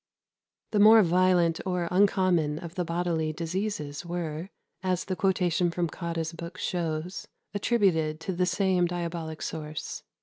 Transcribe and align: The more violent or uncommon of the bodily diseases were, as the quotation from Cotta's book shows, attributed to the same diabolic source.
The 0.71 0.79
more 0.79 1.03
violent 1.03 1.59
or 1.63 1.87
uncommon 1.91 2.57
of 2.57 2.73
the 2.73 2.83
bodily 2.83 3.31
diseases 3.31 4.03
were, 4.03 4.49
as 4.81 5.05
the 5.05 5.15
quotation 5.15 5.69
from 5.69 5.89
Cotta's 5.89 6.33
book 6.33 6.57
shows, 6.57 7.27
attributed 7.53 8.19
to 8.21 8.33
the 8.33 8.47
same 8.47 8.87
diabolic 8.87 9.43
source. 9.43 10.01